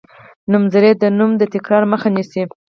[0.51, 2.43] نومځری د نوم د تکرار مخه ښيي.